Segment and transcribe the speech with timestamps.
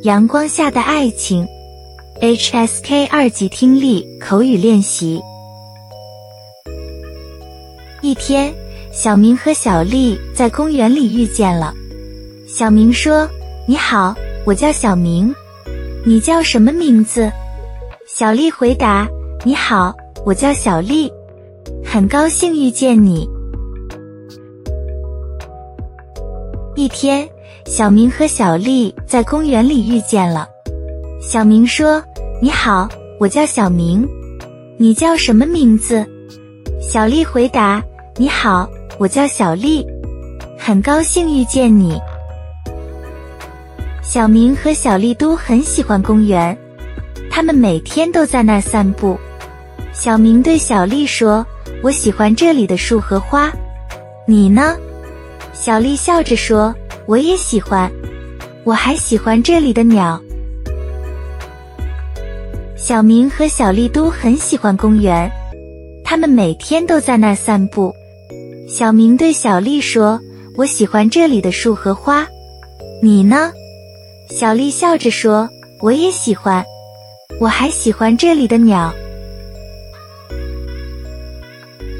[0.00, 1.46] 阳光下的爱情
[2.20, 5.20] ，HSK 二级听力口语练习。
[8.00, 8.52] 一天，
[8.92, 11.72] 小明和小丽在公园里遇见了。
[12.48, 13.28] 小明说
[13.68, 14.12] ：“你好，
[14.44, 15.32] 我叫小明，
[16.04, 17.30] 你叫什么名字？”
[18.08, 19.06] 小丽回答
[19.46, 19.94] ：“你好，
[20.26, 21.08] 我叫小丽，
[21.84, 23.28] 很高兴遇见你。”
[26.74, 27.28] 一天。
[27.64, 30.48] 小明和小丽在公园里遇见了。
[31.20, 32.02] 小明说
[32.42, 32.88] ：“你好，
[33.20, 34.04] 我叫小明，
[34.78, 36.04] 你叫什么名字？”
[36.82, 37.80] 小丽回答
[38.18, 39.86] ：“你好，我叫小丽，
[40.58, 42.00] 很高兴遇见你。”
[44.02, 46.56] 小明和小丽都很喜欢公园，
[47.30, 49.16] 他们每天都在那散步。
[49.92, 51.46] 小明对小丽说
[51.80, 53.52] ：“我喜欢这里的树和花，
[54.26, 54.76] 你呢？”
[55.52, 56.74] 小丽笑着说。
[57.04, 57.90] 我也喜欢，
[58.62, 60.22] 我还喜欢这里的鸟。
[62.76, 65.28] 小明和小丽都很喜欢公园，
[66.04, 67.92] 他们每天都在那儿散步。
[68.68, 70.20] 小明对小丽说
[70.56, 72.24] ：“我喜欢这里的树和花，
[73.02, 73.52] 你呢？”
[74.30, 75.50] 小丽笑着说
[75.82, 76.64] ：“我也喜欢，
[77.40, 78.94] 我还喜欢这里的鸟。”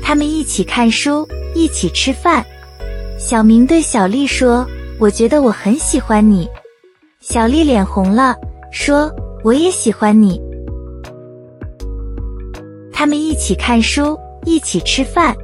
[0.01, 2.47] 他们一起看书，一起吃饭。
[3.25, 4.67] 小明对小丽说。
[4.99, 6.49] 我觉得我很喜欢你，
[7.21, 8.37] 小丽脸红了，
[8.71, 9.11] 说
[9.43, 10.41] ：“我也喜欢你。”
[12.93, 15.35] 他们一起看书，一起吃饭。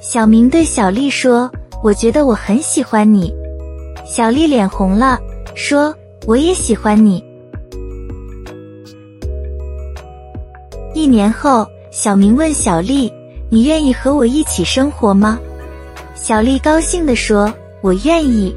[0.00, 1.50] 小明对小丽说
[1.82, 3.34] ：“我觉得我很喜欢你。”
[4.06, 5.18] 小丽脸红了，
[5.54, 5.92] 说
[6.26, 7.24] ：“我也喜欢你。”
[10.94, 13.12] 一年后，小明问小丽
[13.50, 15.38] ：“你愿意和我一起生活吗？”
[16.14, 18.54] 小丽高兴地说：“我愿意。”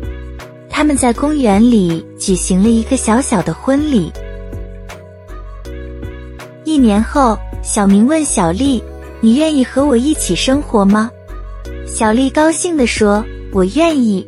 [0.69, 4.11] 他们在公园里举行了一个小小的婚礼。
[6.63, 8.81] 一年后，小明问小丽
[9.19, 11.09] ：“你愿意和我一起生活吗？”
[11.87, 14.25] 小丽高兴地说：“我愿意。”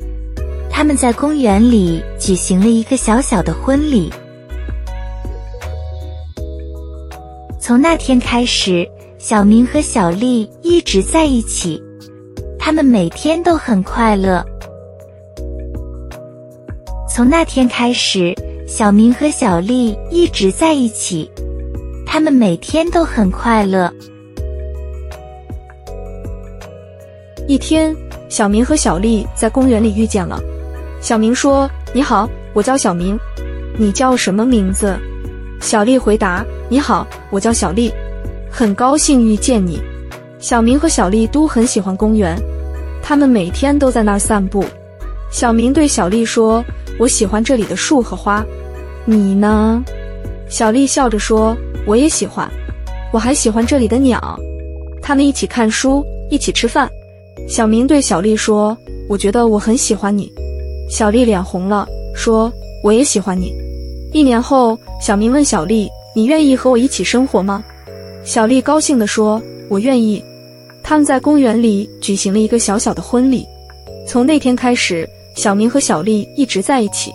[0.72, 4.12] 他们在公园里举行了一个小小的婚礼。
[7.60, 8.90] 从那天开始，
[9.20, 11.82] 小明和小丽一直在一起，
[12.70, 14.46] 他们每天都很快乐。
[17.10, 18.32] 从那天开始，
[18.68, 21.28] 小明和小丽一直在一起，
[22.06, 23.92] 他们每天都很快乐。
[27.48, 27.92] 一天，
[28.30, 30.40] 小明和小丽在公园里遇见了。
[31.02, 33.20] 小明说：“你好，我叫小明，
[33.80, 34.96] 你叫什么名字？”
[35.60, 37.92] 小丽回答：“你好，我叫小丽，
[38.48, 39.82] 很高兴遇见你。”
[40.38, 42.40] 小明和小丽都很喜欢公园，
[43.10, 44.64] 他们每天都在那儿散步。
[45.32, 46.64] 小明对小丽说。
[47.00, 48.46] 我喜欢这里的树和花，
[49.06, 49.82] 你呢？
[50.50, 51.56] 小丽笑着说
[51.88, 52.52] ：“我也喜欢，
[53.14, 54.38] 我还喜欢这里的鸟。”
[55.02, 56.90] 他们一起看书，一起吃饭。
[57.48, 58.78] 小明对小丽说
[59.08, 60.30] ：“我觉得我很喜欢你。”
[60.92, 62.52] 小丽脸红了，说
[62.84, 63.54] ：“我也喜欢你。”
[64.14, 67.64] 一年后，小明问小丽：“你愿意和我一起生活吗？”
[68.26, 70.22] 小丽高兴地说：“我愿意。”
[70.90, 73.46] 他们在公园里举行了一个小小的婚礼。
[74.08, 75.08] 从那天开始。
[75.36, 77.12] 小明和小丽一直在一起，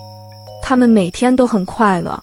[0.62, 2.18] 他们每天都很快乐。